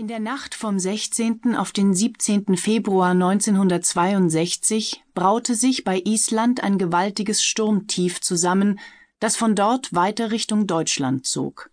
In 0.00 0.08
der 0.08 0.18
Nacht 0.18 0.54
vom 0.54 0.78
16. 0.78 1.54
auf 1.54 1.72
den 1.72 1.92
17. 1.92 2.56
Februar 2.56 3.10
1962 3.10 5.04
braute 5.12 5.54
sich 5.54 5.84
bei 5.84 6.00
Island 6.06 6.62
ein 6.62 6.78
gewaltiges 6.78 7.44
Sturmtief 7.44 8.22
zusammen, 8.22 8.80
das 9.18 9.36
von 9.36 9.54
dort 9.54 9.92
weiter 9.92 10.30
Richtung 10.30 10.66
Deutschland 10.66 11.26
zog. 11.26 11.70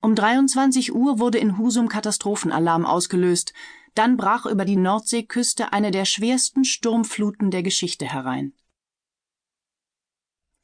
Um 0.00 0.16
23 0.16 0.92
Uhr 0.96 1.20
wurde 1.20 1.38
in 1.38 1.58
Husum 1.58 1.88
Katastrophenalarm 1.88 2.84
ausgelöst, 2.84 3.52
dann 3.94 4.16
brach 4.16 4.44
über 4.44 4.64
die 4.64 4.74
Nordseeküste 4.74 5.72
eine 5.72 5.92
der 5.92 6.06
schwersten 6.06 6.64
Sturmfluten 6.64 7.52
der 7.52 7.62
Geschichte 7.62 8.04
herein. 8.04 8.52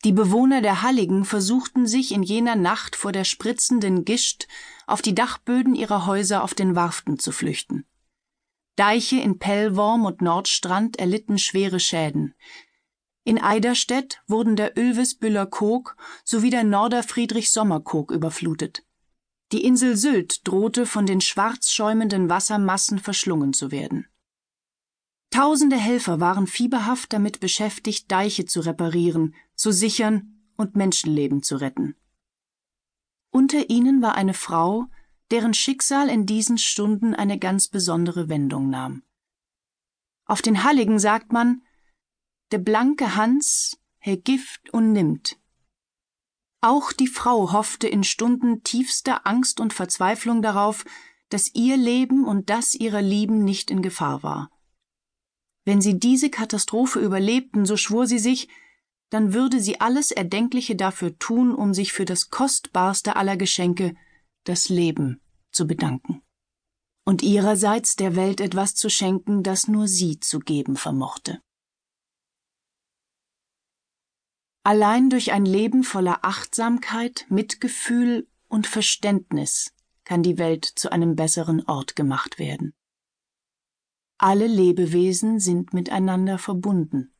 Die 0.04 0.12
Bewohner 0.12 0.62
der 0.62 0.82
Halligen 0.82 1.24
versuchten 1.24 1.86
sich 1.86 2.12
in 2.12 2.22
jener 2.22 2.54
Nacht 2.54 2.94
vor 2.94 3.10
der 3.10 3.24
spritzenden 3.24 4.04
Gischt 4.04 4.46
auf 4.86 5.02
die 5.02 5.14
Dachböden 5.14 5.74
ihrer 5.74 6.06
Häuser 6.06 6.44
auf 6.44 6.54
den 6.54 6.76
Warften 6.76 7.18
zu 7.18 7.32
flüchten. 7.32 7.84
Deiche 8.76 9.16
in 9.16 9.40
Pellworm 9.40 10.04
und 10.04 10.22
Nordstrand 10.22 11.00
erlitten 11.00 11.36
schwere 11.36 11.80
Schäden. 11.80 12.34
In 13.24 13.40
Eiderstedt 13.42 14.22
wurden 14.28 14.54
der 14.54 14.78
Ölvesbüller 14.78 15.46
Kog 15.46 15.96
sowie 16.24 16.50
der 16.50 16.62
Norder 16.62 17.02
Friedrich 17.02 17.50
Sommerkog 17.50 18.12
überflutet. 18.12 18.84
Die 19.50 19.64
Insel 19.64 19.96
Sylt 19.96 20.46
drohte 20.46 20.86
von 20.86 21.06
den 21.06 21.20
schwarz 21.20 21.72
schäumenden 21.72 22.28
Wassermassen 22.28 23.00
verschlungen 23.00 23.52
zu 23.52 23.72
werden. 23.72 24.06
Tausende 25.30 25.76
Helfer 25.76 26.20
waren 26.20 26.46
fieberhaft 26.46 27.12
damit 27.12 27.40
beschäftigt, 27.40 28.10
Deiche 28.10 28.46
zu 28.46 28.60
reparieren, 28.60 29.34
zu 29.54 29.72
sichern 29.72 30.42
und 30.56 30.74
Menschenleben 30.74 31.42
zu 31.42 31.56
retten. 31.56 31.96
Unter 33.30 33.68
ihnen 33.68 34.00
war 34.00 34.14
eine 34.14 34.34
Frau, 34.34 34.86
deren 35.30 35.52
Schicksal 35.52 36.08
in 36.08 36.26
diesen 36.26 36.58
Stunden 36.58 37.14
eine 37.14 37.38
ganz 37.38 37.68
besondere 37.68 38.28
Wendung 38.28 38.70
nahm. 38.70 39.02
Auf 40.24 40.42
den 40.42 40.64
Halligen 40.64 40.98
sagt 40.98 41.32
man, 41.32 41.62
der 42.50 42.58
blanke 42.58 43.14
Hans, 43.14 43.78
Herr 43.98 44.16
Gift 44.16 44.70
und 44.72 44.92
nimmt. 44.92 45.38
Auch 46.60 46.92
die 46.92 47.06
Frau 47.06 47.52
hoffte 47.52 47.86
in 47.86 48.02
Stunden 48.02 48.62
tiefster 48.64 49.26
Angst 49.26 49.60
und 49.60 49.72
Verzweiflung 49.72 50.42
darauf, 50.42 50.84
dass 51.28 51.54
ihr 51.54 51.76
Leben 51.76 52.24
und 52.24 52.50
das 52.50 52.74
ihrer 52.74 53.02
Lieben 53.02 53.44
nicht 53.44 53.70
in 53.70 53.82
Gefahr 53.82 54.22
war. 54.22 54.50
Wenn 55.68 55.82
sie 55.82 55.98
diese 55.98 56.30
Katastrophe 56.30 56.98
überlebten, 56.98 57.66
so 57.66 57.76
schwor 57.76 58.06
sie 58.06 58.18
sich, 58.18 58.48
dann 59.10 59.34
würde 59.34 59.60
sie 59.60 59.82
alles 59.82 60.10
Erdenkliche 60.10 60.76
dafür 60.76 61.18
tun, 61.18 61.54
um 61.54 61.74
sich 61.74 61.92
für 61.92 62.06
das 62.06 62.30
kostbarste 62.30 63.16
aller 63.16 63.36
Geschenke, 63.36 63.94
das 64.44 64.70
Leben, 64.70 65.20
zu 65.52 65.66
bedanken. 65.66 66.22
Und 67.04 67.22
ihrerseits 67.22 67.96
der 67.96 68.16
Welt 68.16 68.40
etwas 68.40 68.76
zu 68.76 68.88
schenken, 68.88 69.42
das 69.42 69.68
nur 69.68 69.88
sie 69.88 70.18
zu 70.20 70.38
geben 70.38 70.74
vermochte. 70.74 71.38
Allein 74.62 75.10
durch 75.10 75.32
ein 75.32 75.44
Leben 75.44 75.84
voller 75.84 76.24
Achtsamkeit, 76.24 77.26
Mitgefühl 77.28 78.26
und 78.46 78.66
Verständnis 78.66 79.74
kann 80.04 80.22
die 80.22 80.38
Welt 80.38 80.64
zu 80.64 80.90
einem 80.90 81.14
besseren 81.14 81.62
Ort 81.66 81.94
gemacht 81.94 82.38
werden. 82.38 82.72
Alle 84.18 84.48
Lebewesen 84.48 85.38
sind 85.38 85.72
miteinander 85.72 86.38
verbunden. 86.38 87.12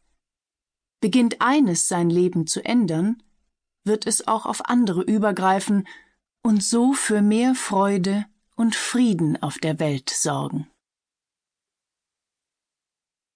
Beginnt 1.00 1.40
eines 1.40 1.86
sein 1.86 2.10
Leben 2.10 2.48
zu 2.48 2.64
ändern, 2.64 3.22
wird 3.84 4.06
es 4.06 4.26
auch 4.26 4.46
auf 4.46 4.68
andere 4.68 5.02
übergreifen 5.02 5.86
und 6.42 6.62
so 6.62 6.92
für 6.92 7.22
mehr 7.22 7.54
Freude 7.54 8.26
und 8.56 8.74
Frieden 8.74 9.40
auf 9.40 9.58
der 9.58 9.78
Welt 9.78 10.10
sorgen. 10.10 10.68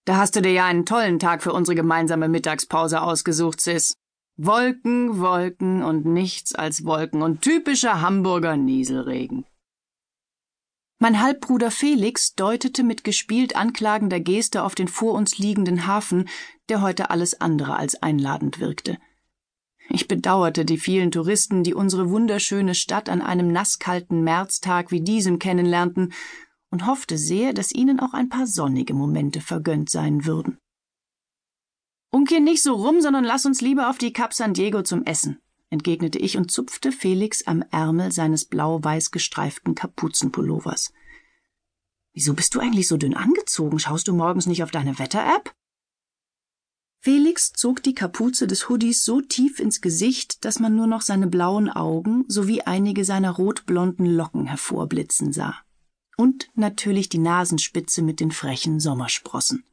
Da 0.04 0.16
hast 0.16 0.34
du 0.34 0.42
dir 0.42 0.52
ja 0.52 0.66
einen 0.66 0.84
tollen 0.84 1.20
Tag 1.20 1.44
für 1.44 1.52
unsere 1.52 1.76
gemeinsame 1.76 2.28
Mittagspause 2.28 3.00
ausgesucht, 3.02 3.60
Sis. 3.60 3.94
Wolken, 4.36 5.20
Wolken 5.20 5.84
und 5.84 6.04
nichts 6.04 6.54
als 6.54 6.84
Wolken 6.84 7.22
und 7.22 7.42
typischer 7.42 8.00
Hamburger 8.00 8.56
Nieselregen. 8.56 9.44
Mein 11.02 11.20
Halbbruder 11.20 11.72
Felix 11.72 12.36
deutete 12.36 12.84
mit 12.84 13.02
gespielt 13.02 13.56
anklagender 13.56 14.20
Geste 14.20 14.62
auf 14.62 14.76
den 14.76 14.86
vor 14.86 15.14
uns 15.14 15.36
liegenden 15.36 15.88
Hafen, 15.88 16.28
der 16.68 16.80
heute 16.80 17.10
alles 17.10 17.40
andere 17.40 17.74
als 17.74 18.00
einladend 18.00 18.60
wirkte. 18.60 18.98
Ich 19.88 20.06
bedauerte 20.06 20.64
die 20.64 20.78
vielen 20.78 21.10
Touristen, 21.10 21.64
die 21.64 21.74
unsere 21.74 22.08
wunderschöne 22.10 22.76
Stadt 22.76 23.08
an 23.08 23.20
einem 23.20 23.50
nasskalten 23.50 24.22
Märztag 24.22 24.92
wie 24.92 25.00
diesem 25.00 25.40
kennenlernten, 25.40 26.12
und 26.70 26.86
hoffte 26.86 27.18
sehr, 27.18 27.52
dass 27.52 27.72
ihnen 27.72 27.98
auch 27.98 28.14
ein 28.14 28.28
paar 28.28 28.46
sonnige 28.46 28.94
Momente 28.94 29.40
vergönnt 29.40 29.90
sein 29.90 30.24
würden. 30.24 30.58
Unke 32.12 32.40
nicht 32.40 32.62
so 32.62 32.74
rum, 32.74 33.00
sondern 33.00 33.24
lass 33.24 33.44
uns 33.44 33.60
lieber 33.60 33.90
auf 33.90 33.98
die 33.98 34.12
Cap 34.12 34.32
San 34.32 34.54
Diego 34.54 34.82
zum 34.82 35.02
Essen, 35.02 35.40
entgegnete 35.72 36.18
ich 36.18 36.36
und 36.36 36.50
zupfte 36.50 36.92
Felix 36.92 37.46
am 37.46 37.64
Ärmel 37.70 38.12
seines 38.12 38.44
blau-weiß 38.44 39.10
gestreiften 39.10 39.74
Kapuzenpullovers. 39.74 40.92
Wieso 42.12 42.34
bist 42.34 42.54
du 42.54 42.60
eigentlich 42.60 42.88
so 42.88 42.98
dünn 42.98 43.16
angezogen? 43.16 43.78
Schaust 43.78 44.06
du 44.06 44.12
morgens 44.12 44.46
nicht 44.46 44.62
auf 44.62 44.70
deine 44.70 44.98
Wetter-App? 44.98 45.54
Felix 47.00 47.52
zog 47.52 47.82
die 47.82 47.94
Kapuze 47.94 48.46
des 48.46 48.68
Hoodies 48.68 49.04
so 49.04 49.22
tief 49.22 49.58
ins 49.58 49.80
Gesicht, 49.80 50.44
dass 50.44 50.60
man 50.60 50.76
nur 50.76 50.86
noch 50.86 51.00
seine 51.00 51.26
blauen 51.26 51.68
Augen 51.68 52.24
sowie 52.28 52.60
einige 52.60 53.04
seiner 53.04 53.30
rotblonden 53.30 54.06
Locken 54.06 54.46
hervorblitzen 54.46 55.32
sah. 55.32 55.56
Und 56.16 56.50
natürlich 56.54 57.08
die 57.08 57.18
Nasenspitze 57.18 58.02
mit 58.02 58.20
den 58.20 58.30
frechen 58.30 58.78
Sommersprossen. 58.78 59.64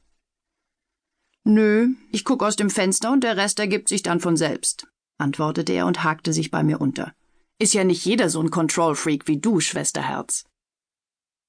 Nö, 1.44 1.90
ich 2.12 2.24
guck 2.24 2.42
aus 2.42 2.56
dem 2.56 2.70
Fenster 2.70 3.12
und 3.12 3.24
der 3.24 3.38
Rest 3.38 3.60
ergibt 3.60 3.90
sich 3.90 4.02
dann 4.02 4.22
von 4.22 4.38
selbst 4.38 4.88
antwortete 5.20 5.74
er 5.74 5.86
und 5.86 6.04
hakte 6.04 6.34
sich 6.34 6.52
bei 6.52 6.64
mir 6.64 6.82
unter. 6.82 7.14
Ist 7.60 7.74
ja 7.74 7.84
nicht 7.84 8.06
jeder 8.06 8.30
so 8.30 8.42
ein 8.42 8.52
Control-Freak 8.52 9.28
wie 9.28 9.38
du, 9.38 9.60
Schwesterherz. 9.60 10.46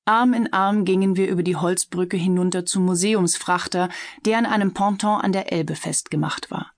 Arm 0.05 0.33
in 0.33 0.53
Arm 0.53 0.85
gingen 0.85 1.15
wir 1.17 1.29
über 1.29 1.43
die 1.43 1.57
Holzbrücke 1.57 2.17
hinunter 2.17 2.67
zum 2.67 2.85
Museumsfrachter, 2.85 3.89
der 4.25 4.39
an 4.39 4.47
einem 4.47 4.75
Ponton 4.75 5.21
an 5.21 5.33
der 5.33 5.53
Elbe 5.53 5.77
festgemacht 5.77 6.51
war. 6.51 6.73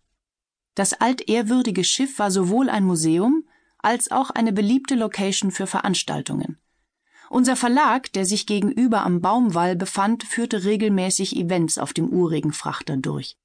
Das 0.75 0.93
altehrwürdige 0.93 1.85
Schiff 1.85 2.19
war 2.19 2.31
sowohl 2.31 2.69
ein 2.69 2.85
Museum 2.85 3.45
als 3.79 4.11
auch 4.11 4.31
eine 4.31 4.53
beliebte 4.53 4.95
Location 4.95 5.51
für 5.51 5.67
Veranstaltungen. 5.67 6.59
Unser 7.31 7.57
Verlag, 7.57 8.13
der 8.13 8.27
sich 8.27 8.47
gegenüber 8.47 9.03
am 9.03 9.23
Baumwall 9.23 9.77
befand, 9.77 10.25
führte 10.25 10.65
regelmäßig 10.65 11.35
Events 11.37 11.79
auf 11.79 11.95
dem 11.95 12.11
urigen 12.11 12.53
Frachter 12.53 12.99
durch. 12.99 13.39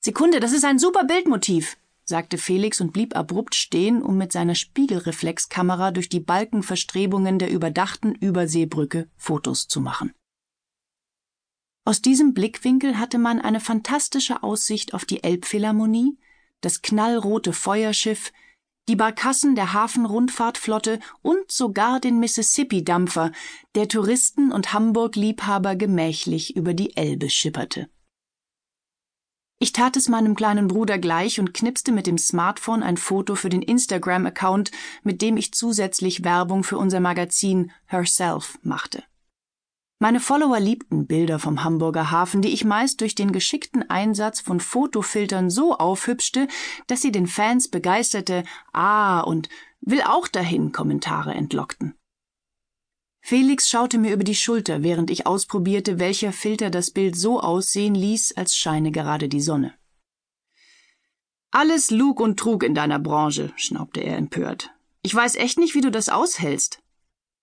Sekunde, 0.00 0.40
das 0.40 0.52
ist 0.52 0.64
ein 0.64 0.78
super 0.78 1.04
Bildmotiv, 1.04 1.76
sagte 2.08 2.38
Felix 2.38 2.80
und 2.80 2.92
blieb 2.92 3.14
abrupt 3.16 3.54
stehen, 3.54 4.02
um 4.02 4.16
mit 4.16 4.32
seiner 4.32 4.54
Spiegelreflexkamera 4.54 5.90
durch 5.90 6.08
die 6.08 6.20
Balkenverstrebungen 6.20 7.38
der 7.38 7.50
überdachten 7.50 8.14
Überseebrücke 8.14 9.08
Fotos 9.16 9.68
zu 9.68 9.80
machen. 9.80 10.12
Aus 11.84 12.02
diesem 12.02 12.34
Blickwinkel 12.34 12.98
hatte 12.98 13.18
man 13.18 13.40
eine 13.40 13.60
fantastische 13.60 14.42
Aussicht 14.42 14.92
auf 14.92 15.04
die 15.04 15.22
Elbphilharmonie, 15.22 16.18
das 16.60 16.82
knallrote 16.82 17.52
Feuerschiff, 17.52 18.32
die 18.88 18.96
Barkassen 18.96 19.54
der 19.54 19.74
Hafenrundfahrtflotte 19.74 20.98
und 21.22 21.52
sogar 21.52 22.00
den 22.00 22.18
Mississippi-Dampfer, 22.18 23.32
der 23.74 23.88
Touristen 23.88 24.50
und 24.50 24.72
Hamburg-Liebhaber 24.72 25.76
gemächlich 25.76 26.56
über 26.56 26.74
die 26.74 26.96
Elbe 26.96 27.28
schipperte. 27.30 27.88
Ich 29.60 29.72
tat 29.72 29.96
es 29.96 30.08
meinem 30.08 30.36
kleinen 30.36 30.68
Bruder 30.68 30.98
gleich 30.98 31.40
und 31.40 31.52
knipste 31.52 31.90
mit 31.90 32.06
dem 32.06 32.16
Smartphone 32.16 32.84
ein 32.84 32.96
Foto 32.96 33.34
für 33.34 33.48
den 33.48 33.62
Instagram-Account, 33.62 34.70
mit 35.02 35.20
dem 35.20 35.36
ich 35.36 35.52
zusätzlich 35.52 36.22
Werbung 36.22 36.62
für 36.62 36.78
unser 36.78 37.00
Magazin 37.00 37.72
Herself 37.86 38.58
machte. 38.62 39.02
Meine 40.00 40.20
Follower 40.20 40.60
liebten 40.60 41.08
Bilder 41.08 41.40
vom 41.40 41.64
Hamburger 41.64 42.12
Hafen, 42.12 42.40
die 42.40 42.52
ich 42.52 42.64
meist 42.64 43.00
durch 43.00 43.16
den 43.16 43.32
geschickten 43.32 43.90
Einsatz 43.90 44.40
von 44.40 44.60
Fotofiltern 44.60 45.50
so 45.50 45.76
aufhübschte, 45.76 46.46
dass 46.86 47.02
sie 47.02 47.10
den 47.10 47.26
Fans 47.26 47.66
begeisterte 47.66 48.44
Ah 48.72 49.22
und 49.22 49.48
will 49.80 50.02
auch 50.02 50.28
dahin 50.28 50.70
Kommentare 50.70 51.34
entlockten. 51.34 51.97
Felix 53.28 53.68
schaute 53.68 53.98
mir 53.98 54.14
über 54.14 54.24
die 54.24 54.34
Schulter, 54.34 54.82
während 54.82 55.10
ich 55.10 55.26
ausprobierte, 55.26 55.98
welcher 55.98 56.32
Filter 56.32 56.70
das 56.70 56.90
Bild 56.90 57.14
so 57.14 57.42
aussehen 57.42 57.94
ließ, 57.94 58.38
als 58.38 58.56
scheine 58.56 58.90
gerade 58.90 59.28
die 59.28 59.42
Sonne. 59.42 59.74
Alles 61.50 61.90
Lug 61.90 62.20
und 62.20 62.38
Trug 62.38 62.62
in 62.62 62.74
deiner 62.74 62.98
Branche, 62.98 63.52
schnaubte 63.56 64.00
er 64.00 64.16
empört. 64.16 64.70
Ich 65.02 65.14
weiß 65.14 65.36
echt 65.36 65.58
nicht, 65.58 65.74
wie 65.74 65.82
du 65.82 65.90
das 65.90 66.08
aushältst. 66.08 66.82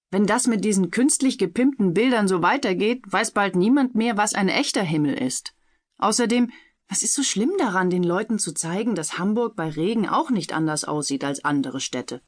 Wenn 0.09 0.25
das 0.25 0.47
mit 0.47 0.65
diesen 0.65 0.89
künstlich 0.89 1.37
gepimpten 1.37 1.93
Bildern 1.93 2.27
so 2.27 2.41
weitergeht, 2.41 3.03
weiß 3.05 3.29
bald 3.29 3.55
niemand 3.55 3.93
mehr, 3.93 4.17
was 4.17 4.33
ein 4.33 4.49
echter 4.49 4.81
Himmel 4.81 5.13
ist. 5.13 5.53
Außerdem, 5.99 6.51
was 6.87 7.03
ist 7.03 7.13
so 7.13 7.21
schlimm 7.21 7.51
daran, 7.59 7.91
den 7.91 8.03
Leuten 8.03 8.39
zu 8.39 8.53
zeigen, 8.55 8.95
dass 8.95 9.19
Hamburg 9.19 9.55
bei 9.55 9.69
Regen 9.69 10.09
auch 10.09 10.31
nicht 10.31 10.51
anders 10.51 10.83
aussieht 10.83 11.23
als 11.23 11.45
andere 11.45 11.79
Städte? 11.79 12.23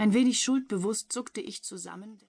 Ein 0.00 0.14
wenig 0.14 0.40
schuldbewusst 0.40 1.12
zuckte 1.12 1.40
ich 1.40 1.64
zusammen. 1.64 2.20